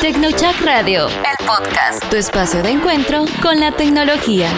[0.00, 4.48] Tecnochac Radio, el podcast, tu espacio de encuentro con la tecnología.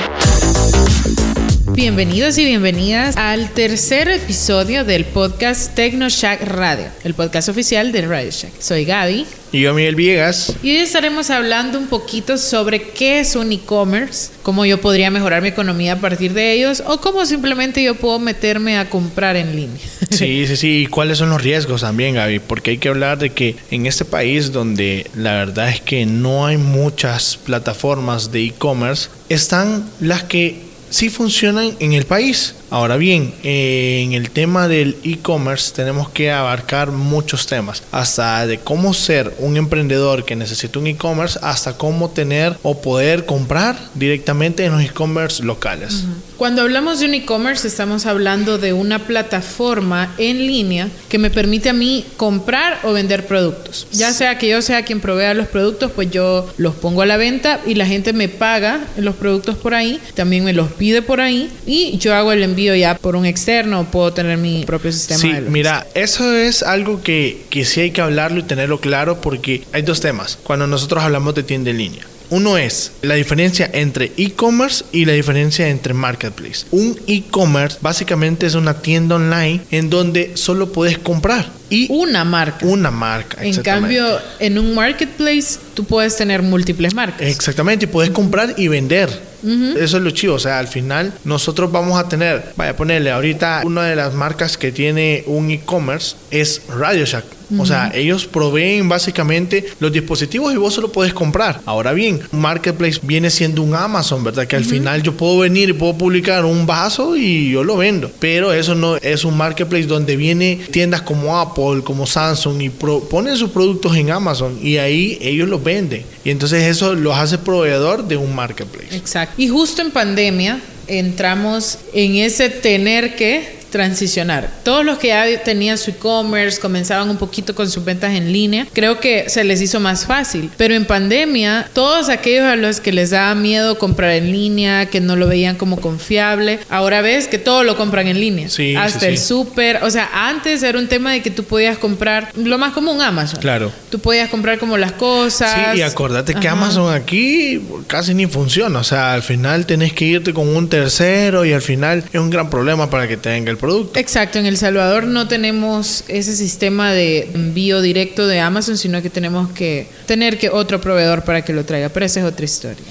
[1.81, 8.31] Bienvenidos y bienvenidas al tercer episodio del podcast TecnoShack Radio, el podcast oficial de Radio
[8.31, 8.53] Shack.
[8.61, 9.25] Soy Gaby.
[9.51, 10.55] Y yo, Miguel Villegas.
[10.63, 15.41] Y hoy estaremos hablando un poquito sobre qué es un e-commerce, cómo yo podría mejorar
[15.41, 19.57] mi economía a partir de ellos o cómo simplemente yo puedo meterme a comprar en
[19.57, 19.81] línea.
[20.11, 20.83] Sí, sí, sí.
[20.83, 24.05] Y cuáles son los riesgos también, Gaby, porque hay que hablar de que en este
[24.05, 30.70] país donde la verdad es que no hay muchas plataformas de e-commerce, están las que
[30.91, 32.55] sí funcionan en el país.
[32.71, 38.59] Ahora bien, eh, en el tema del e-commerce tenemos que abarcar muchos temas, hasta de
[38.59, 44.65] cómo ser un emprendedor que necesita un e-commerce, hasta cómo tener o poder comprar directamente
[44.65, 46.05] en los e-commerce locales.
[46.37, 51.71] Cuando hablamos de un e-commerce estamos hablando de una plataforma en línea que me permite
[51.71, 53.89] a mí comprar o vender productos.
[53.93, 57.17] Ya sea que yo sea quien provea los productos, pues yo los pongo a la
[57.17, 61.21] venta y la gente me paga los productos por ahí, también me los pide por
[61.21, 65.21] ahí y yo hago el envío ya por un externo, puedo tener mi propio sistema.
[65.21, 69.63] Sí, mira, eso es algo que, que sí hay que hablarlo y tenerlo claro porque
[69.73, 70.39] hay dos temas.
[70.43, 72.07] Cuando nosotros hablamos de tienda en línea.
[72.31, 76.65] Uno es la diferencia entre e-commerce y la diferencia entre marketplace.
[76.71, 81.51] Un e-commerce básicamente es una tienda online en donde solo puedes comprar.
[81.71, 82.67] Y una marca.
[82.67, 83.43] Una marca.
[83.43, 87.23] En cambio, en un marketplace tú puedes tener múltiples marcas.
[87.23, 89.31] Exactamente, y puedes comprar y vender.
[89.43, 90.35] Eso es lo chivo.
[90.35, 94.13] O sea, al final nosotros vamos a tener, vaya a ponerle ahorita una de las
[94.13, 97.25] marcas que tiene un e-commerce es Radio Shack.
[97.59, 101.61] O sea, ellos proveen básicamente los dispositivos y vos solo puedes comprar.
[101.67, 104.47] Ahora bien, Marketplace viene siendo un Amazon, ¿verdad?
[104.47, 108.09] Que al final yo puedo venir y puedo publicar un vaso y yo lo vendo.
[108.21, 113.37] Pero eso no es un Marketplace donde viene tiendas como Apple, como Samsung y ponen
[113.37, 116.05] sus productos en Amazon y ahí ellos los venden.
[116.25, 118.97] Y entonces eso los hace proveedor de un Marketplace.
[118.97, 119.35] Exacto.
[119.37, 124.51] Y justo en pandemia entramos en ese tener que transicionar.
[124.63, 128.67] Todos los que ya tenían su e-commerce, comenzaban un poquito con sus ventas en línea,
[128.73, 130.51] creo que se les hizo más fácil.
[130.57, 135.01] Pero en pandemia, todos aquellos a los que les daba miedo comprar en línea, que
[135.01, 138.49] no lo veían como confiable, ahora ves que todo lo compran en línea.
[138.49, 139.83] Sí, Hasta el súper.
[139.83, 143.41] O sea, antes era un tema de que tú podías comprar lo más común Amazon.
[143.41, 143.73] Claro.
[143.91, 145.73] Tú podías comprar como las cosas.
[145.73, 148.81] Sí, y acordate que Amazon aquí casi ni funciona.
[148.81, 152.31] O sea, al final tenés que irte con un tercero y al final es un
[152.31, 153.99] gran problema para que tenga el producto.
[153.99, 159.11] Exacto, en El Salvador no tenemos ese sistema de envío directo de Amazon, sino que
[159.11, 162.85] tenemos que tener que otro proveedor para que lo traiga, pero esa es otra historia.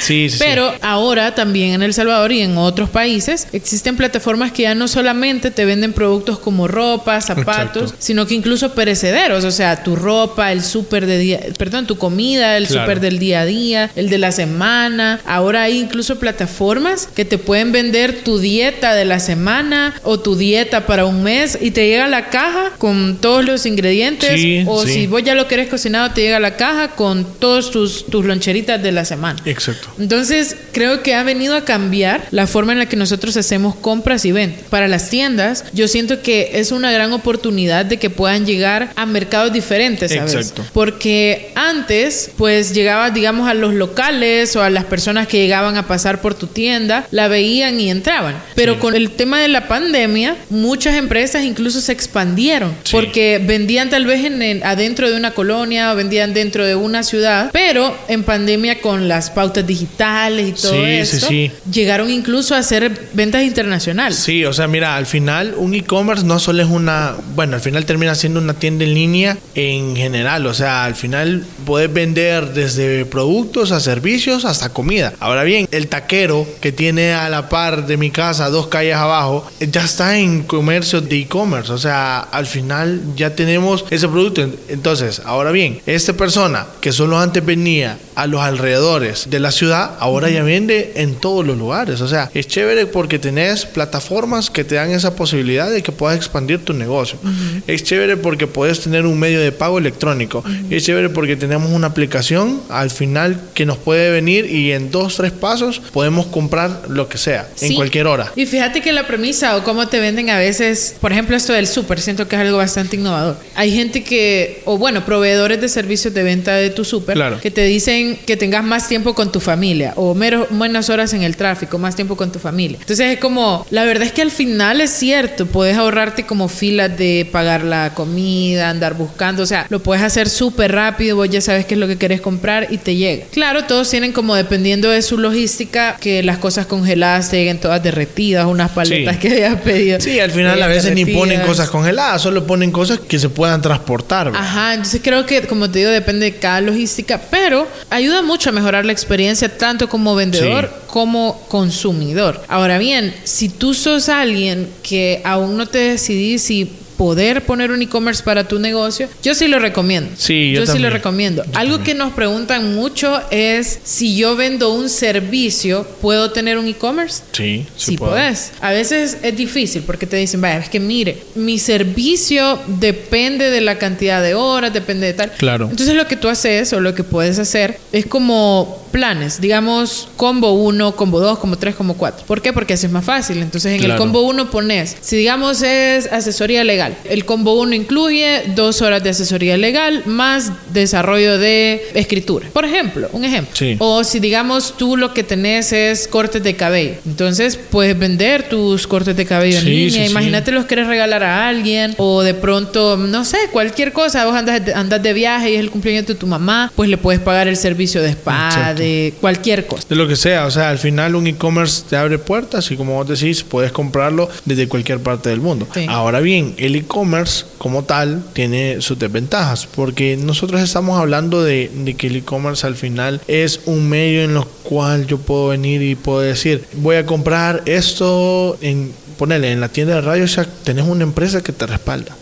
[0.00, 0.36] Sí, sí.
[0.38, 4.88] pero ahora también en El Salvador y en otros países existen plataformas que ya no
[4.88, 10.52] solamente te venden productos como ropa, zapatos, sino que incluso perecederos, o sea, tu ropa,
[10.52, 14.18] el súper de día, perdón, tu comida, el súper del día a día, el de
[14.18, 15.20] la semana.
[15.24, 20.36] Ahora hay incluso plataformas que te pueden vender tu dieta de la semana o tu
[20.36, 25.06] dieta para un mes y te llega la caja con todos los ingredientes o si
[25.06, 28.92] vos ya lo querés cocinado te llega la caja con todos tus, tus loncheritas de
[28.92, 29.40] la semana.
[29.44, 29.88] Exacto.
[29.98, 34.24] Entonces creo que ha venido a cambiar la forma en la que nosotros hacemos compras
[34.24, 34.64] y ventas.
[34.70, 39.06] Para las tiendas yo siento que es una gran oportunidad de que puedan llegar a
[39.06, 40.34] mercados diferentes, ¿sabes?
[40.34, 40.64] Exacto.
[40.72, 45.86] Porque antes pues llegabas digamos a los locales o a las personas que llegaban a
[45.86, 48.36] pasar por tu tienda, la veían y entraban.
[48.54, 50.05] Pero con el tema de la pandemia
[50.50, 55.96] muchas empresas incluso se expandieron porque vendían tal vez en, adentro de una colonia o
[55.96, 61.28] vendían dentro de una ciudad, pero en pandemia con las pautas digitales y todo eso,
[61.70, 64.18] llegaron incluso a hacer ventas internacionales.
[64.18, 67.84] Sí, o sea, mira, al final un e-commerce no solo es una, bueno, al final
[67.84, 73.04] termina siendo una tienda en línea en general, o sea, al final puedes vender desde
[73.04, 75.14] productos a servicios hasta comida.
[75.20, 79.46] Ahora bien, el taquero que tiene a la par de mi casa, dos calles abajo,
[79.60, 81.72] ya está en comercio de e-commerce.
[81.72, 84.46] O sea, al final ya tenemos ese producto.
[84.68, 89.92] Entonces, ahora bien, esta persona que solo antes venía a los alrededores de la ciudad,
[89.98, 92.02] ahora ya vende en todos los lugares.
[92.02, 96.16] O sea, es chévere porque tenés plataformas que te dan esa posibilidad de que puedas
[96.18, 97.18] expandir tu negocio.
[97.66, 100.44] Es chévere porque puedes tener un medio de pago electrónico.
[100.68, 105.16] Es chévere porque tenemos una aplicación al final que nos puede venir y en dos,
[105.16, 108.32] tres pasos podemos comprar lo que sea, en cualquier hora.
[108.36, 111.66] Y fíjate que la premisa o cómo te venden a veces, por ejemplo, esto del
[111.66, 113.36] súper, siento que es algo bastante innovador.
[113.54, 117.64] Hay gente que, o bueno, proveedores de servicios de venta de tu súper, que te
[117.64, 121.78] dicen que tengas más tiempo con tu familia o menos, menos horas en el tráfico,
[121.78, 122.78] más tiempo con tu familia.
[122.80, 126.96] Entonces es como, la verdad es que al final es cierto, puedes ahorrarte como filas
[126.96, 131.40] de pagar la comida, andar buscando, o sea, lo puedes hacer súper rápido, vos ya
[131.40, 133.24] sabes qué es lo que querés comprar y te llega.
[133.32, 137.82] Claro, todos tienen como dependiendo de su logística que las cosas congeladas te lleguen todas
[137.82, 139.75] derretidas, unas paletas que hayas pedido.
[140.00, 143.62] Sí, al final a veces ni ponen cosas congeladas, solo ponen cosas que se puedan
[143.62, 144.32] transportar.
[144.34, 148.52] Ajá, entonces creo que, como te digo, depende de cada logística, pero ayuda mucho a
[148.52, 152.42] mejorar la experiencia tanto como vendedor como consumidor.
[152.48, 157.82] Ahora bien, si tú sos alguien que aún no te decidís si poder poner un
[157.82, 160.10] e-commerce para tu negocio, yo sí lo recomiendo.
[160.16, 161.44] Sí, yo, sí lo recomiendo.
[161.54, 167.22] Algo que nos preguntan mucho es si yo vendo un servicio, ¿puedo tener un e-commerce?
[167.32, 168.52] Sí, sí, puedes.
[168.60, 173.60] A veces es difícil porque te dicen, vaya, es que mire, mi servicio depende de
[173.60, 175.32] la cantidad de horas, depende de tal.
[175.32, 175.68] Claro.
[175.70, 180.52] Entonces lo que tú haces o lo que puedes hacer es como planes, digamos combo
[180.52, 182.26] 1, combo 2, combo 3, combo 4.
[182.26, 182.52] ¿Por qué?
[182.52, 183.42] Porque así es más fácil.
[183.42, 188.42] Entonces en el combo 1 pones, si digamos es asesoría legal, el combo 1 incluye
[188.54, 192.48] dos horas de asesoría legal más desarrollo de escritura.
[192.52, 193.54] Por ejemplo, un ejemplo.
[193.78, 196.94] O si digamos tú lo que tenés es cortes de cabello.
[197.06, 200.06] Entonces puedes vender tus cortes de cabello en línea.
[200.06, 204.24] Imagínate los quieres regalar a alguien o de pronto, no sé, cualquier cosa.
[204.26, 207.20] Vos andas, andas de viaje y es el cumpleaños de tu mamá, pues le puedes
[207.20, 209.84] pagar el servicio de spa, de cualquier cosa.
[209.88, 210.46] De lo que sea.
[210.46, 214.28] O sea, al final un e-commerce te abre puertas y como vos decís, puedes comprarlo
[214.44, 215.66] desde cualquier parte del mundo.
[215.88, 222.06] Ahora bien, el e-commerce como tal tiene sus desventajas, porque nosotros estamos hablando de, que
[222.06, 226.20] el e-commerce al final es un medio en el cual yo puedo venir y puedo
[226.20, 231.04] decir, voy a comprar esto en, ponerle en la tienda de radio, sea, tenés una
[231.04, 232.16] empresa que te respalda.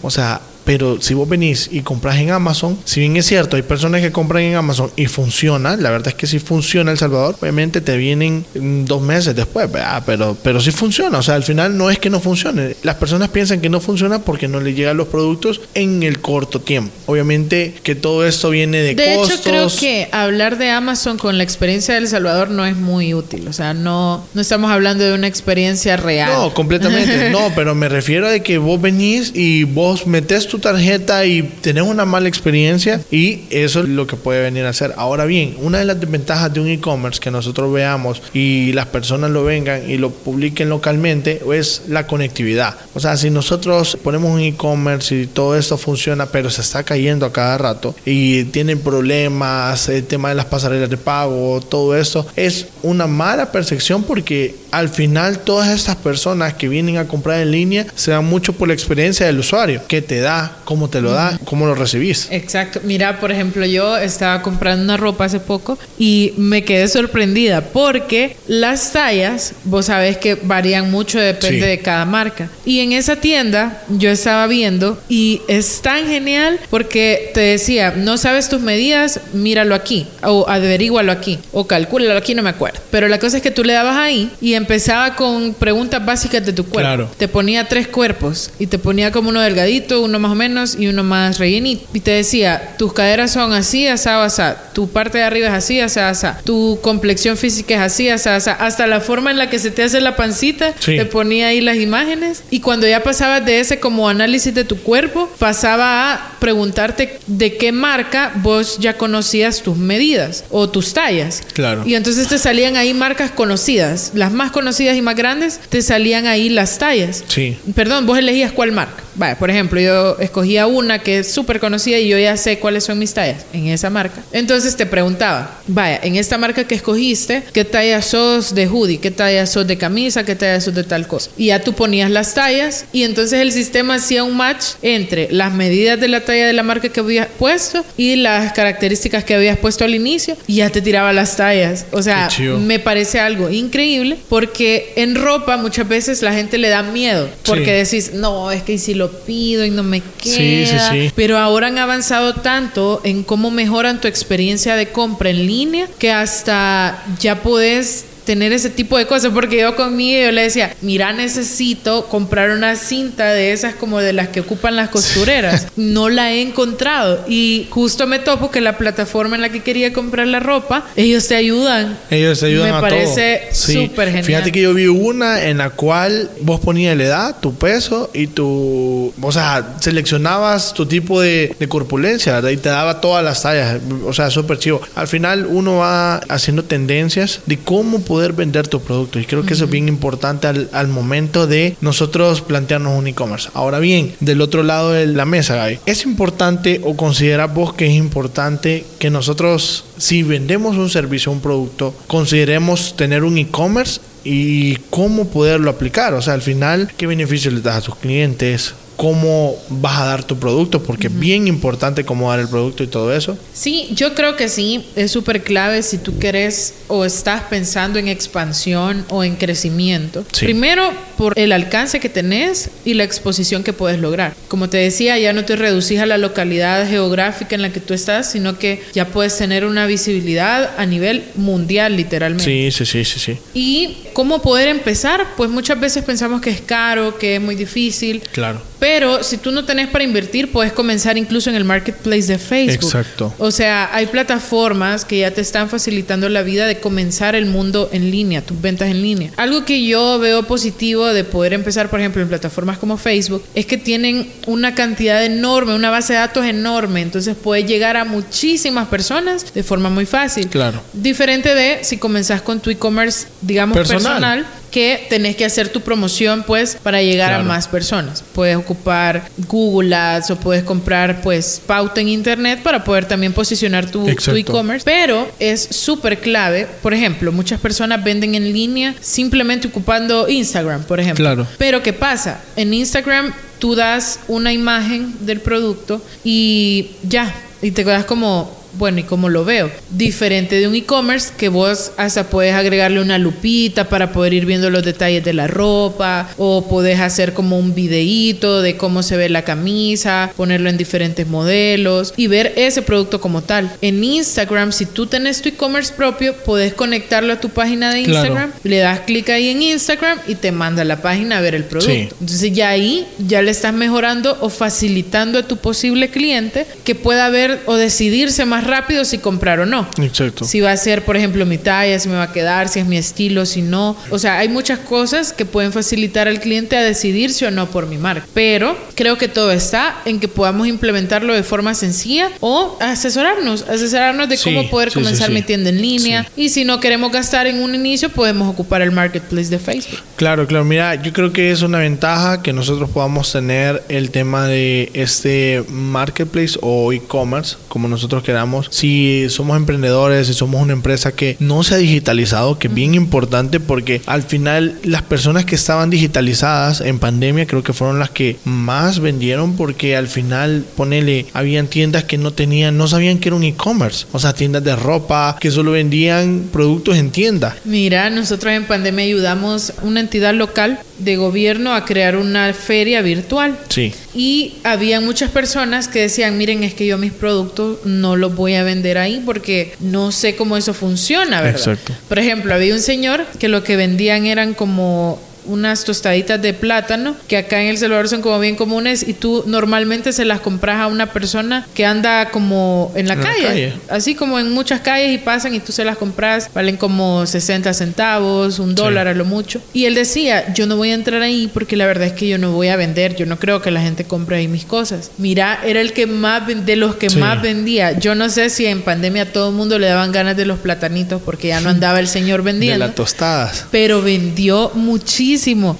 [0.00, 3.62] O sea, pero si vos venís y compras en Amazon, si bien es cierto, hay
[3.62, 7.36] personas que compran en Amazon y funciona, la verdad es que si funciona El Salvador,
[7.40, 9.68] obviamente te vienen dos meses después,
[10.06, 11.18] pero, pero sí funciona.
[11.18, 12.76] O sea, al final no es que no funcione.
[12.82, 16.60] Las personas piensan que no funciona porque no les llegan los productos en el corto
[16.60, 16.92] tiempo.
[17.06, 19.28] Obviamente que todo esto viene de, de costos.
[19.28, 22.76] De hecho, creo que hablar de Amazon con la experiencia de El Salvador no es
[22.76, 23.48] muy útil.
[23.48, 26.32] O sea, no, no estamos hablando de una experiencia real.
[26.32, 27.30] No, completamente.
[27.32, 31.84] no, pero me refiero a que vos venís y vos metes tu tarjeta y tenés
[31.84, 34.92] una mala experiencia y eso es lo que puede venir a hacer.
[34.98, 39.30] Ahora bien, una de las desventajas de un e-commerce que nosotros veamos y las personas
[39.30, 42.76] lo vengan y lo publiquen localmente es la conectividad.
[42.92, 47.24] O sea, si nosotros ponemos un e-commerce y todo esto funciona, pero se está cayendo
[47.24, 52.26] a cada rato y tienen problemas, el tema de las pasarelas de pago, todo esto,
[52.36, 57.52] es una mala percepción porque al final todas estas personas que vienen a comprar en
[57.52, 61.12] línea se dan mucho por la experiencia del usuario, que te da cómo te lo
[61.12, 62.28] da, cómo lo recibís.
[62.30, 62.80] Exacto.
[62.84, 68.36] Mira, por ejemplo, yo estaba comprando una ropa hace poco y me quedé sorprendida porque
[68.48, 72.48] las tallas, vos sabés que varían mucho, depende de cada marca.
[72.64, 78.16] Y en esa tienda yo estaba viendo y es tan genial porque te decía, no
[78.16, 82.80] sabes tus medidas, míralo aquí o averígualo aquí o calcúlalo aquí, no me acuerdo.
[82.90, 86.52] Pero la cosa es que tú le dabas ahí y empezaba con preguntas básicas de
[86.52, 86.88] tu cuerpo.
[86.88, 87.10] Claro.
[87.16, 90.88] Te ponía tres cuerpos y te ponía como uno delgadito, uno más o menos y
[90.88, 91.86] uno más rellenito.
[91.92, 94.56] Y te decía, tus caderas son así, asá, asá.
[94.72, 96.40] Tu parte de arriba es así, asá, asá.
[96.44, 98.52] Tu complexión física es así, asá, asá.
[98.52, 101.76] Hasta la forma en la que se te hace la pancita, te ponía ahí las
[101.76, 102.42] imágenes.
[102.50, 107.56] Y cuando ya pasabas de ese como análisis de tu cuerpo, pasaba a preguntarte de
[107.56, 111.42] qué marca vos ya conocías tus medidas o tus tallas.
[111.52, 111.82] Claro.
[111.86, 114.12] Y entonces te salían ahí marcas conocidas.
[114.14, 117.24] Las más conocidas y más grandes, te salían ahí las tallas.
[117.28, 117.56] Sí.
[117.74, 119.02] Perdón, vos elegías cuál marca.
[119.14, 122.84] Vaya, por ejemplo, yo escogía una que es súper conocida y yo ya sé cuáles
[122.84, 124.22] son mis tallas en esa marca.
[124.32, 128.98] Entonces te preguntaba, vaya, en esta marca que escogiste, ¿qué talla sos de hoodie?
[128.98, 130.24] ¿Qué talla sos de camisa?
[130.24, 131.30] ¿Qué talla sos de tal cosa?
[131.36, 135.52] Y ya tú ponías las tallas y entonces el sistema hacía un match entre las
[135.52, 139.58] medidas de la talla de la marca que habías puesto y las características que habías
[139.58, 141.86] puesto al inicio y ya te tiraba las tallas.
[141.90, 142.28] O sea,
[142.58, 147.72] me parece algo increíble porque en ropa muchas veces la gente le da miedo porque
[147.72, 150.34] decís, no, es que si lo pido y no me queda.
[150.34, 155.46] Sí, sí, Pero ahora han avanzado tanto en cómo mejoran tu experiencia de compra en
[155.46, 160.42] línea que hasta ya puedes tener ese tipo de cosas, porque yo conmigo yo le
[160.42, 165.68] decía, mira, necesito comprar una cinta de esas como de las que ocupan las costureras.
[165.76, 169.92] no la he encontrado y justo me topo que la plataforma en la que quería
[169.92, 171.98] comprar la ropa, ellos te ayudan.
[172.10, 174.24] Ellos te ayudan me a parece súper genial.
[174.24, 178.28] Fíjate que yo vi una en la cual vos ponías la edad, tu peso y
[178.28, 179.12] tu...
[179.20, 182.50] O sea, seleccionabas tu tipo de, de corpulencia, ¿verdad?
[182.50, 183.80] Y te daba todas las tallas.
[184.04, 184.80] O sea, súper chivo.
[184.94, 189.18] Al final uno va haciendo tendencias de cómo poder vender tu producto.
[189.18, 193.48] Y creo que eso es bien importante al, al momento de nosotros plantearnos un e-commerce.
[193.54, 197.86] Ahora bien, del otro lado de la mesa, Gaby, ¿es importante o consideras vos que
[197.86, 204.02] es importante que nosotros, si vendemos un servicio o un producto, consideremos tener un e-commerce
[204.24, 206.12] y cómo poderlo aplicar?
[206.12, 208.74] O sea, al final, ¿qué beneficios le das a tus clientes?
[209.02, 212.86] Cómo vas a dar tu producto, porque es bien importante cómo dar el producto y
[212.86, 213.36] todo eso.
[213.52, 218.06] Sí, yo creo que sí, es súper clave si tú quieres o estás pensando en
[218.06, 220.24] expansión o en crecimiento.
[220.30, 220.44] Sí.
[220.44, 224.34] Primero, por el alcance que tenés y la exposición que puedes lograr.
[224.46, 227.94] Como te decía, ya no te reducís a la localidad geográfica en la que tú
[227.94, 232.44] estás, sino que ya puedes tener una visibilidad a nivel mundial, literalmente.
[232.44, 233.38] Sí, sí, sí, sí, sí.
[233.52, 235.26] ¿Y cómo poder empezar?
[235.36, 238.22] Pues muchas veces pensamos que es caro, que es muy difícil.
[238.32, 238.60] Claro.
[238.82, 242.86] Pero si tú no tenés para invertir, puedes comenzar incluso en el marketplace de Facebook.
[242.86, 243.32] Exacto.
[243.38, 247.88] O sea, hay plataformas que ya te están facilitando la vida de comenzar el mundo
[247.92, 249.30] en línea, tus ventas en línea.
[249.36, 253.66] Algo que yo veo positivo de poder empezar, por ejemplo, en plataformas como Facebook, es
[253.66, 257.02] que tienen una cantidad enorme, una base de datos enorme.
[257.02, 260.48] Entonces puedes llegar a muchísimas personas de forma muy fácil.
[260.48, 260.82] Claro.
[260.92, 264.01] Diferente de si comenzás con tu e-commerce, digamos, Personal.
[264.02, 267.44] Personal que tenés que hacer tu promoción pues para llegar Claro.
[267.44, 268.24] a más personas.
[268.34, 273.90] Puedes ocupar Google Ads o puedes comprar pues pauta en internet para poder también posicionar
[273.90, 276.66] tu e-commerce, pero es súper clave.
[276.82, 281.22] Por ejemplo, muchas personas venden en línea simplemente ocupando Instagram, por ejemplo.
[281.22, 281.46] Claro.
[281.58, 282.40] Pero ¿qué pasa?
[282.56, 289.00] En Instagram tú das una imagen del producto y ya, y te quedas como bueno,
[289.00, 289.70] ¿y cómo lo veo?
[289.90, 294.70] Diferente de un e-commerce que vos hasta puedes agregarle una lupita para poder ir viendo
[294.70, 299.28] los detalles de la ropa o podés hacer como un videíto de cómo se ve
[299.28, 303.70] la camisa, ponerlo en diferentes modelos y ver ese producto como tal.
[303.80, 308.26] En Instagram, si tú tenés tu e-commerce propio, podés conectarlo a tu página de Claro.
[308.26, 311.54] Instagram, le das clic ahí en Instagram y te manda a la página a ver
[311.54, 311.92] el producto.
[311.92, 312.08] Sí.
[312.20, 317.28] Entonces ya ahí ya le estás mejorando o facilitando a tu posible cliente que pueda
[317.28, 319.88] ver o decidirse más rápido si comprar o no.
[320.00, 320.44] Exacto.
[320.44, 322.86] Si va a ser, por ejemplo, mi talla, si me va a quedar, si es
[322.86, 323.96] mi estilo, si no.
[324.10, 327.86] O sea, hay muchas cosas que pueden facilitar al cliente a decidirse o no por
[327.86, 328.26] mi marca.
[328.34, 334.28] Pero creo que todo está en que podamos implementarlo de forma sencilla o asesorarnos, asesorarnos
[334.28, 335.34] de Sí, cómo poder sí, comenzar sí.
[335.34, 336.28] mi tienda en línea.
[336.36, 340.00] Y si no queremos gastar en un inicio, podemos ocupar el marketplace de Facebook.
[340.16, 340.64] Claro, claro.
[340.64, 345.64] Mira, yo creo que es una ventaja que nosotros podamos tener el tema de este
[345.68, 348.51] marketplace o e-commerce, como nosotros queramos.
[348.70, 352.94] Si somos emprendedores, si somos una empresa que no se ha digitalizado, que es bien
[352.94, 358.10] importante porque al final las personas que estaban digitalizadas en pandemia creo que fueron las
[358.10, 363.28] que más vendieron porque al final, ponele, habían tiendas que no tenían, no sabían que
[363.28, 364.06] era un e-commerce.
[364.12, 367.56] O sea, tiendas de ropa que solo vendían productos en tienda.
[367.64, 373.58] Mira, nosotros en pandemia ayudamos una entidad local de gobierno a crear una feria virtual.
[373.68, 373.92] Sí.
[374.14, 378.54] Y había muchas personas que decían, miren, es que yo mis productos no los voy
[378.54, 381.60] a vender ahí porque no sé cómo eso funciona, ¿verdad?
[381.60, 381.94] Exacto.
[382.08, 387.16] Por ejemplo, había un señor que lo que vendían eran como unas tostaditas de plátano
[387.28, 390.80] que acá en El Salvador son como bien comunes y tú normalmente se las compras
[390.80, 393.72] a una persona que anda como en la, En la calle, calle.
[393.88, 397.72] así como en muchas calles y pasan y tú se las compras, valen como 60
[397.74, 399.60] centavos, un dólar a lo mucho.
[399.72, 402.38] Y él decía, yo no voy a entrar ahí porque la verdad es que yo
[402.38, 405.10] no voy a vender, yo no creo que la gente compre ahí mis cosas.
[405.18, 407.18] Mira, era el que más, de los que Sí.
[407.18, 407.98] más vendía.
[407.98, 410.58] Yo no sé si en pandemia a todo el mundo le daban ganas de los
[410.58, 413.66] platanitos porque ya no andaba el señor De vendiendo las tostadas.
[413.70, 415.31] pero vendió muchísimo.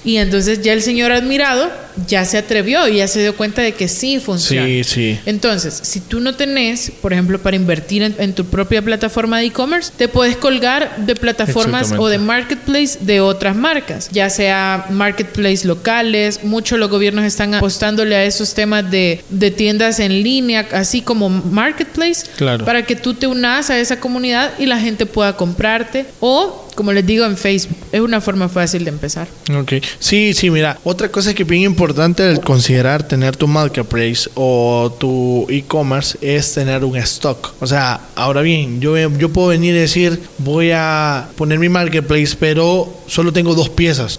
[0.03, 1.69] Y entonces ya el señor admirado
[2.07, 4.65] ya se atrevió y ya se dio cuenta de que sí funciona.
[4.67, 5.19] Sí, sí.
[5.27, 9.45] Entonces, si tú no tenés, por ejemplo, para invertir en, en tu propia plataforma de
[9.45, 15.67] e-commerce, te puedes colgar de plataformas o de marketplace de otras marcas, ya sea marketplace
[15.67, 21.01] locales, muchos los gobiernos están apostándole a esos temas de, de tiendas en línea, así
[21.01, 22.65] como marketplace, Claro.
[22.65, 26.91] para que tú te unas a esa comunidad y la gente pueda comprarte o como
[26.91, 29.27] les digo en Facebook, es una forma fácil de empezar.
[29.57, 29.73] Ok.
[29.99, 34.95] Sí, sí, mira, otra cosa que es bien importante el considerar tener tu marketplace o
[34.99, 37.53] tu e-commerce es tener un stock.
[37.59, 42.35] O sea, ahora bien, yo, yo puedo venir y decir, voy a poner mi marketplace,
[42.39, 44.17] pero solo tengo dos piezas.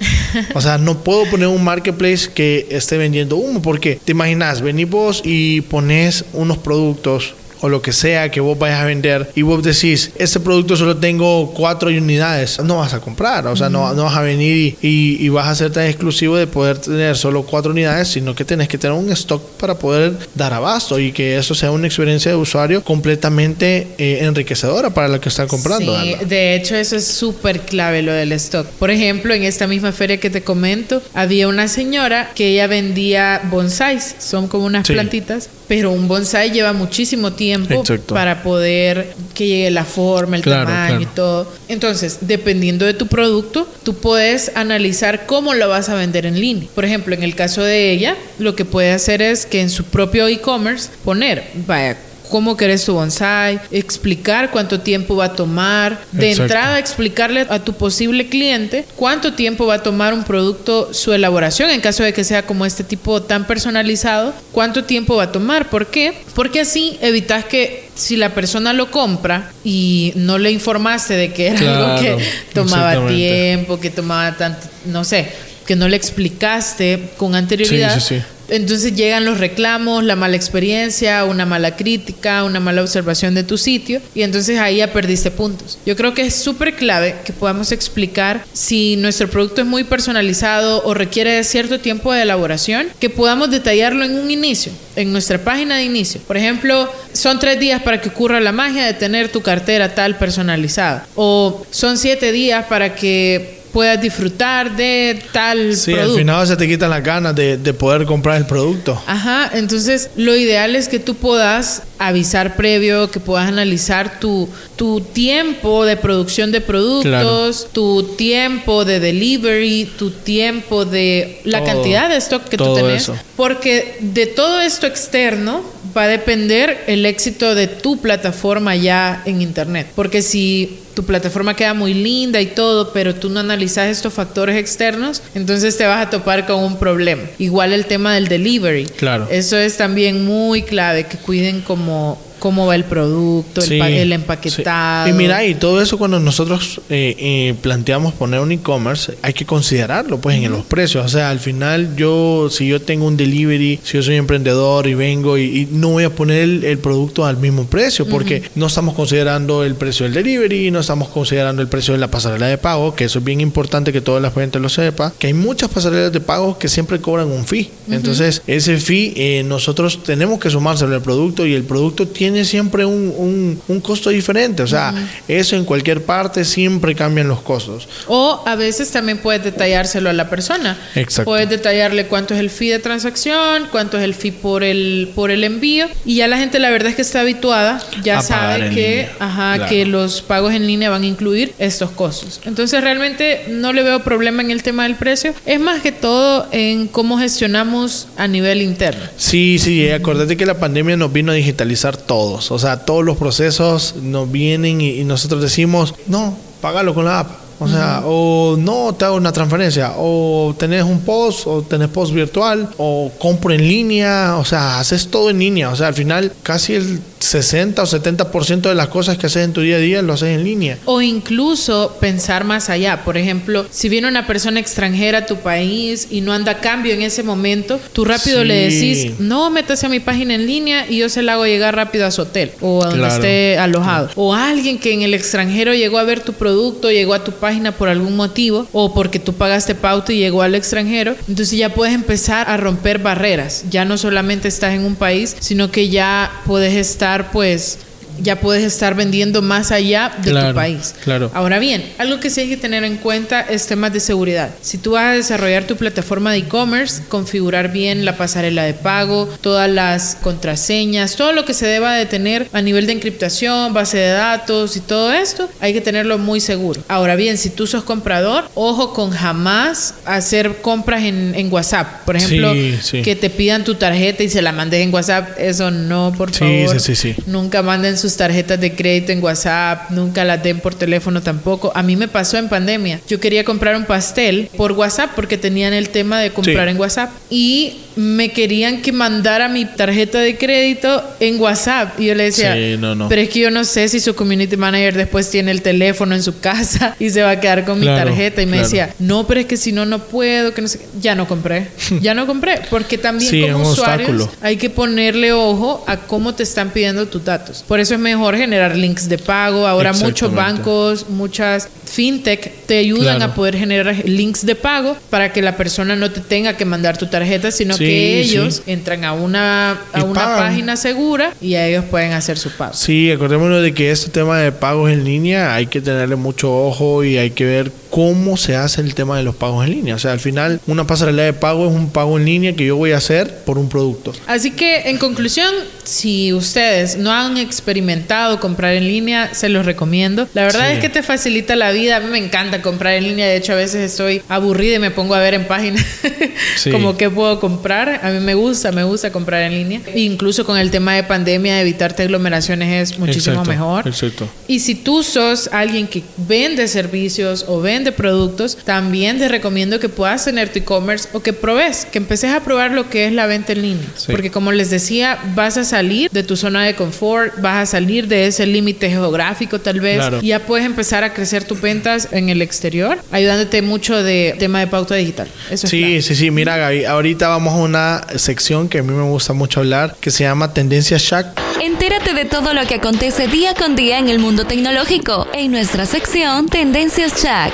[0.55, 4.89] O sea, no puedo poner un marketplace que esté vendiendo humo, porque te imaginas, venís
[4.89, 9.43] vos y pones unos productos o lo que sea que vos vayas a vender y
[9.43, 13.95] vos decís, este producto solo tengo cuatro unidades, no vas a comprar, o sea, no,
[13.95, 17.43] no, vas a venir y, y, vas a ser tan exclusivo de poder tener solo
[17.43, 21.37] cuatro unidades, sino que tenés que tener un stock para poder dar abasto y que
[21.37, 26.01] eso sea una experiencia de usuario completamente eh, enriquecedora para lo que están comprando.
[26.01, 28.67] Sí, de hecho eso es súper clave lo del stock.
[28.67, 33.43] Por ejemplo, en esta misma feria que te comento, había una señora que ella vendía
[33.51, 39.71] bonsais, son como unas plantitas, pero un bonsai lleva muchísimo tiempo para poder que llegue
[39.71, 41.51] la forma, el tamaño y todo.
[41.69, 46.69] Entonces, dependiendo de tu producto, tú puedes analizar cómo lo vas a vender en línea.
[46.75, 49.85] Por ejemplo, en el caso de ella, lo que puede hacer es que en su
[49.85, 51.97] propio e-commerce poner, vaya,
[52.31, 57.75] cómo querés tu bonsai, explicar cuánto tiempo va a tomar, de entrada explicarle a tu
[57.75, 62.25] posible cliente cuánto tiempo va a tomar un producto su elaboración en caso de que
[62.25, 66.15] sea como este tipo tan personalizado, cuánto tiempo va a tomar, ¿por qué?
[66.35, 71.49] Porque así evitas que si la persona lo compra y no le informaste de que
[71.49, 75.29] era algo que tomaba tiempo, que tomaba tanto, no sé,
[75.67, 80.37] que no le explicaste con anterioridad, sí, sí, sí entonces llegan los reclamos, la mala
[80.37, 85.31] experiencia, una mala crítica, una mala observación de tu sitio y entonces ahí ya perdiste
[85.31, 85.79] puntos.
[85.87, 90.83] Yo creo que es súper clave que podamos explicar si nuestro producto es muy personalizado
[90.85, 95.39] o requiere de cierto tiempo de elaboración, que podamos detallarlo en un inicio, en nuestra
[95.39, 96.21] página de inicio.
[96.27, 100.17] Por ejemplo, son tres días para que ocurra la magia de tener tu cartera tal
[100.17, 106.57] personalizada o son siete días para que puedas disfrutar de tal sí, al final se
[106.57, 109.03] te quitan las ganas de, poder comprar el producto.
[109.05, 115.01] Ajá, entonces lo ideal es que tú puedas avisar previo, que puedas analizar tu, tu
[115.01, 122.19] tiempo de producción de productos, tu tiempo de delivery, tu tiempo de la cantidad de
[122.19, 123.11] stock que tú tenés.
[123.35, 129.43] Porque de todo esto externo va a depender el éxito de tu plataforma ya en
[129.43, 129.89] Internet.
[129.95, 134.57] Porque si tu plataforma queda muy linda y todo, pero tú no analizas estos factores
[134.57, 137.23] externos, entonces te vas a topar con un problema.
[137.39, 138.87] Igual el tema del delivery.
[138.87, 139.27] Claro.
[139.31, 145.09] Eso es también muy clave, que cuiden como cómo va el producto, el, empaquetado.
[145.09, 149.47] Y mira, y todo eso cuando nosotros eh, eh, planteamos poner un e-commerce, hay que
[149.47, 151.07] considerarlo pues en los precios.
[151.07, 154.93] O sea, al final yo, si yo tengo un delivery, si yo soy emprendedor y
[154.93, 159.65] vengo y, no voy a poner el, producto al mismo precio, porque no estamos considerando
[159.65, 163.05] el precio del delivery, no estamos considerando el precio de la pasarela de pago, que
[163.05, 166.21] eso es bien importante que toda la gente lo sepa, que hay muchas pasarelas de
[166.21, 167.71] pago que siempre cobran un fee.
[167.89, 172.85] Entonces, ese fee eh, nosotros tenemos que sumárselo al producto y el producto tiene siempre
[172.85, 174.63] un, un, costo diferente.
[174.63, 174.95] O sea,
[175.29, 177.89] eso en cualquier parte siempre cambian los costos.
[178.09, 180.79] O a veces también puedes detallárselo a la persona.
[180.95, 181.31] Exacto.
[181.31, 185.31] Puedes detallarle cuánto es el fee de transacción, cuánto es el fee por el, por
[185.31, 185.87] el envío.
[186.05, 189.85] Y ya la gente, la verdad es que está habituada, ya sabe que, ajá, que
[189.85, 192.41] los pagos en línea van a incluir estos costos.
[192.45, 195.35] Entonces, realmente no le veo problema en el tema del precio.
[195.45, 199.05] Es más que todo en cómo gestionamos a nivel interno.
[199.17, 203.17] Sí, sí, acordate que la pandemia nos vino a digitalizar todo o sea, todos los
[203.17, 207.31] procesos nos vienen y, nosotros decimos, no, págalo con la app.
[207.61, 212.13] O sea, o no te hago una transferencia, o tenés un post, o tenés post
[212.13, 215.71] virtual, o compro en línea, o sea, haces todo en línea.
[215.71, 219.53] O sea, al final casi el 60 o 70% de las cosas que haces en
[219.53, 220.79] tu día a día lo haces en línea.
[220.85, 223.05] O incluso pensar más allá.
[223.05, 227.03] Por ejemplo, si viene una persona extranjera a tu país y no anda cambio en
[227.03, 231.09] ese momento, tú rápido le decís, no, métase a mi página en línea y yo
[231.09, 234.11] se la hago llegar rápido a su hotel o a donde esté alojado.
[234.17, 237.73] O alguien que en el extranjero llegó a ver tu producto, llegó a tu página
[237.73, 241.15] por algún motivo o porque tú pagaste pauta y llegó al extranjero.
[241.29, 243.65] Entonces ya puedes empezar a romper barreras.
[243.71, 247.79] Ya no solamente estás en un país, sino que ya puedes estar pues
[248.21, 250.95] ya puedes estar vendiendo más allá de tu país.
[251.05, 251.31] Claro.
[251.35, 254.51] Ahora bien, algo que sí hay que tener en cuenta es temas de seguridad.
[254.61, 259.29] Si tú vas a desarrollar tu plataforma de e-commerce, configurar bien la pasarela de pago,
[259.41, 263.99] todas las contraseñas, todo lo que se deba de tener a nivel de encriptación, base
[263.99, 266.83] de datos y todo esto, hay que tenerlo muy seguro.
[266.89, 272.05] Ahora bien, si tú sos comprador, ojo con jamás hacer compras en, WhatsApp.
[272.05, 276.13] Por ejemplo, que te pidan tu tarjeta y se la mandes en WhatsApp, eso no,
[276.17, 276.81] por favor.
[276.81, 277.23] Sí, sí, sí.
[277.27, 281.73] Nunca manden sus tarjetas de crédito en WhatsApp, nunca las den por teléfono tampoco.
[281.75, 283.01] A mí me pasó en pandemia.
[283.09, 286.71] Yo quería comprar un pastel por WhatsApp porque tenían el tema de comprar Sí.
[286.73, 292.15] en WhatsApp y me querían que mandara mi tarjeta de crédito en WhatsApp y yo
[292.15, 293.09] le decía, Sí, no, no.
[293.09, 296.23] pero es que yo no sé si su community manager después tiene el teléfono en
[296.23, 298.65] su casa y se va a quedar con mi tarjeta y me claro.
[298.69, 300.85] decía, no, pero es que si no, no puedo, que no sé qué".
[301.01, 301.69] Ya no compré,
[302.03, 304.31] ya no compré, porque también Sí, como usuarios obstáculo.
[304.43, 307.65] hay que ponerle ojo a cómo te están pidiendo tus datos.
[307.67, 309.67] Por eso es mejor generar links de pago.
[309.67, 313.33] Ahora muchos bancos, muchas fintech te ayudan Claro.
[313.33, 316.97] a poder generar links de pago para que la persona no te tenga que mandar
[316.97, 318.31] tu tarjeta, sino Sí, que sí.
[318.31, 320.39] ellos entran a una, a Y una pagan.
[320.49, 322.75] página segura y a ellos pueden hacer su pago.
[322.75, 327.05] Sí, acordémonos de que este tema de pagos en línea hay que tenerle mucho ojo
[327.05, 329.95] y hay que ver cómo se hace el tema de los pagos en línea.
[329.95, 332.77] O sea, al final una pasarela de pago es un pago en línea que yo
[332.77, 334.13] voy a hacer por un producto.
[334.27, 335.53] Así que en conclusión,
[335.85, 340.29] si ustedes no han experimentado comprar en línea, se los recomiendo.
[340.35, 340.75] La verdad Sí.
[340.75, 341.97] es que te facilita la vida.
[341.97, 343.27] A mí me encanta comprar en línea.
[343.27, 345.85] De hecho, a veces estoy aburrida y me pongo a ver en páginas
[346.57, 346.71] Sí.
[346.71, 348.01] como qué puedo comprar.
[348.03, 349.81] A mí me gusta, me gusta comprar en línea.
[349.95, 353.89] Incluso con el tema de pandemia, evitarte aglomeraciones es muchísimo Exacto, mejor.
[353.89, 354.29] Exacto.
[354.49, 359.89] Y si tú sos alguien que vende servicios o vende productos, también te recomiendo que
[359.89, 363.27] puedas tener tu e-commerce o que probes, que empeces a probar lo que es la
[363.27, 363.87] venta en línea.
[363.97, 364.13] Sí.
[364.13, 368.09] Porque como les decía, vas a salir de tu zona de confort, vas a salir
[368.09, 370.19] de ese límite geográfico tal vez, Claro.
[370.23, 374.61] y ya puedes empezar a crecer tus ventas en el exterior, ayudándote mucho de tema
[374.61, 375.29] de pauta digital.
[375.51, 376.31] Eso es Sí, sí, sí.
[376.31, 380.11] Mira, Gaby, ahorita vamos a una sección que a mí me gusta mucho hablar, que
[380.11, 381.41] se llama Tendencias Shack.
[381.61, 385.87] Entérate de todo lo que acontece día con día en el mundo tecnológico en nuestra
[385.87, 387.53] sección Tendencias Chac.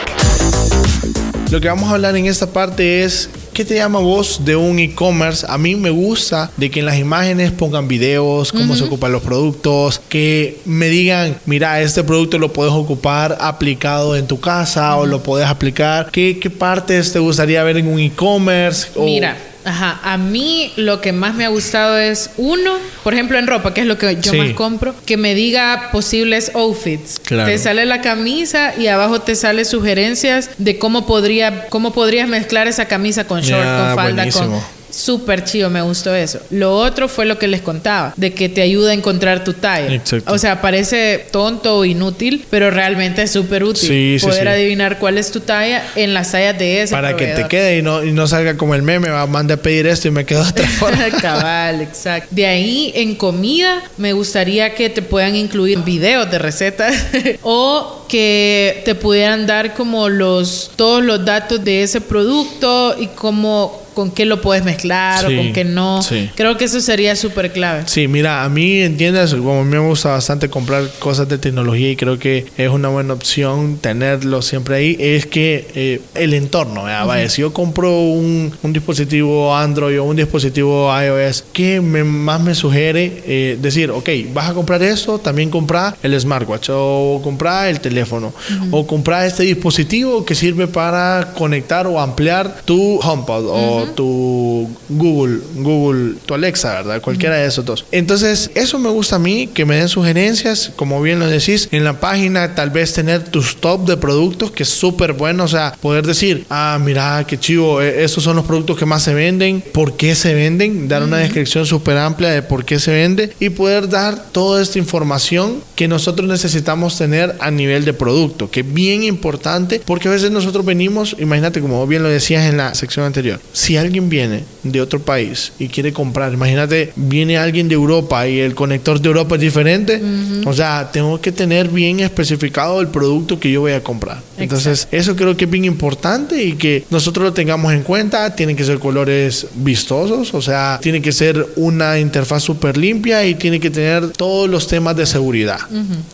[1.50, 3.28] Lo que vamos a hablar en esta parte es
[3.60, 5.44] ¿Qué te llama vos de un e-commerce?
[5.46, 9.20] A mí me gusta de que en las imágenes pongan videos, cómo se ocupan los
[9.22, 15.04] productos, que me digan, mira, este producto lo puedes ocupar aplicado en tu casa o
[15.04, 16.10] lo puedes aplicar.
[16.10, 18.88] ¿Qué, qué partes te gustaría ver en un e-commerce?
[18.96, 22.72] O- Mira, ajá, a mí lo que más me ha gustado es uno,
[23.04, 24.38] por ejemplo en ropa, que es lo que yo Sí.
[24.38, 27.18] más compro, que me diga posibles outfits.
[27.20, 27.50] Claro.
[27.50, 32.68] Te sale la camisa y abajo te sale sugerencias de cómo podría cómo podrías mezclar
[32.68, 34.60] esa camisa con short, con falda, buenísimo.
[34.60, 36.40] con Súper chido, me gustó eso.
[36.50, 39.92] Lo otro fue lo que les contaba, de que te ayuda a encontrar tu talla.
[39.94, 40.32] Exacto.
[40.32, 44.48] O sea, parece tonto o inútil, pero realmente es súper útil Sí, poder sí.
[44.48, 47.82] adivinar cuál es tu talla en las tallas de ese para que te quede y
[47.82, 50.42] no, y no salga como el meme, va, mande a pedir esto y me quedo
[50.42, 51.08] otra forma.
[51.20, 52.28] Cabal, exacto.
[52.30, 56.94] De ahí en comida me gustaría que te puedan incluir videos de recetas
[57.42, 63.79] o que te pudieran dar como los todos los datos de ese producto y cómo
[64.00, 66.02] con qué lo puedes mezclar Sí, o con qué no.
[66.02, 66.30] sí.
[66.34, 67.82] Creo que eso sería súper clave.
[67.86, 71.90] Sí, mira, a mí, entiendes, como a mí me gusta bastante comprar cosas de tecnología
[71.90, 76.84] y creo que es una buena opción tenerlo siempre ahí, es que eh, el entorno,
[76.84, 77.06] ¿verdad?
[77.06, 82.40] Vaya, si yo compro un, un dispositivo Android o un dispositivo iOS, ¿qué me- más
[82.40, 87.68] me sugiere eh, decir, ok, vas a comprar esto, también comprar el smartwatch o comprar
[87.68, 88.32] el teléfono
[88.70, 95.40] o comprar este dispositivo que sirve para conectar o ampliar tu HomePod o tu Google,
[95.56, 97.00] Google, tu Alexa, ¿verdad?
[97.00, 97.84] Cualquiera de esos dos.
[97.92, 101.84] Entonces, eso me gusta a mí, que me den sugerencias, como bien lo decís, en
[101.84, 105.76] la página tal vez tener tus top de productos, que es súper bueno, o sea,
[105.80, 109.62] poder decir, ah, mira, qué chivo, eh, estos son los productos que más se venden,
[109.72, 113.50] por qué se venden, dar una descripción súper amplia de por qué se vende y
[113.50, 118.72] poder dar toda esta información que nosotros necesitamos tener a nivel de producto, que es
[118.72, 123.06] bien importante, porque a veces nosotros venimos, imagínate, como bien lo decías en la sección
[123.06, 128.26] anterior, si alguien viene de otro país y quiere comprar, imagínate, viene alguien de Europa
[128.26, 130.00] y el conector de Europa es diferente,
[130.44, 134.22] o sea, tengo que tener bien especificado el producto que yo voy a comprar.
[134.38, 138.56] Entonces, eso creo que es bien importante y que nosotros lo tengamos en cuenta, tienen
[138.56, 143.60] que ser colores vistosos, o sea, tiene que ser una interfaz súper limpia y tiene
[143.60, 145.60] que tener todos los temas de seguridad,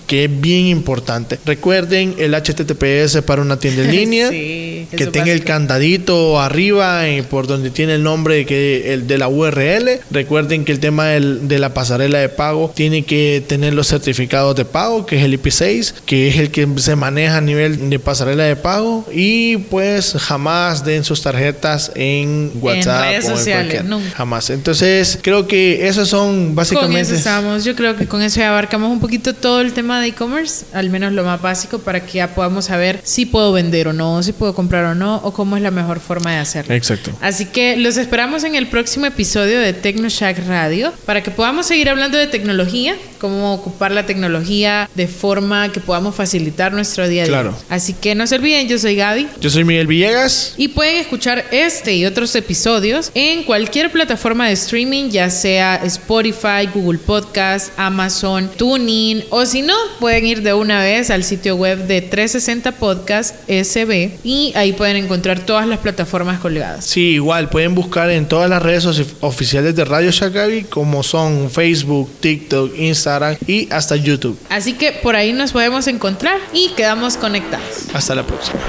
[0.06, 1.38] que es bien importante.
[1.44, 4.30] Recuerden el HTTPS para una tienda en línea.
[4.30, 9.18] Sí, Que tenga el candadito arriba eh, por donde tiene el nombre que el de
[9.18, 10.00] la URL.
[10.10, 14.56] Recuerden que el tema del- de la pasarela de pago tiene que tener los certificados
[14.56, 17.98] de pago, que es el IP6, que es el que se maneja a nivel de
[17.98, 19.06] pasarela de pago.
[19.12, 24.10] Y pues jamás den sus tarjetas en WhatsApp redes o en sociales, nunca.
[24.16, 24.50] Jamás.
[24.50, 27.00] Entonces, creo que esos son Con básicamente.
[27.02, 27.64] eso estamos.
[27.64, 30.88] Yo creo que con eso ya abarcamos un poquito todo el tema de e-commerce, al
[30.90, 34.32] menos lo más básico, para que ya podamos saber si puedo vender o no, si
[34.32, 36.74] puedo comprar o no, o cómo es la mejor forma de hacerlo.
[36.74, 37.10] Exacto.
[37.20, 41.66] Así Así que los esperamos en el próximo episodio de TecnoShack Radio para que podamos
[41.66, 47.24] seguir hablando de tecnología, cómo ocupar la tecnología de forma que podamos facilitar nuestro día
[47.24, 47.34] a día.
[47.34, 47.58] Claro.
[47.68, 49.28] Así que no se olviden, yo soy Gaby.
[49.38, 50.54] Yo soy Miguel Villegas.
[50.56, 56.70] Y pueden escuchar este y otros episodios en cualquier plataforma de streaming, ya sea Spotify,
[56.72, 61.86] Google Podcast, Amazon, TuneIn, o si no, pueden ir de una vez al sitio web
[61.86, 66.86] de 360 Podcast SB y ahí pueden encontrar todas las plataformas colgadas.
[66.86, 71.50] Sí, igual pueden buscar en todas las redes ofi- oficiales de Radio Shakabi como son
[71.50, 74.38] Facebook, TikTok, Instagram y hasta YouTube.
[74.48, 77.66] Así que por ahí nos podemos encontrar y quedamos conectados.
[77.92, 78.60] Hasta la próxima.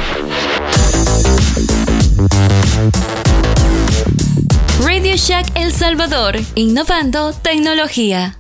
[4.84, 8.40] Radio Shack El Salvador, innovando tecnología.